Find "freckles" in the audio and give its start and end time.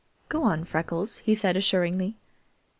0.63-1.17